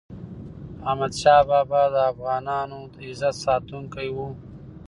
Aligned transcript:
احمد 0.89 1.13
شاه 1.21 1.41
بابا 1.49 1.81
د 1.93 1.95
افغانانو 2.11 2.79
د 2.93 2.95
عزت 3.07 3.35
ساتونکی 3.45 4.07
و. 4.11 4.17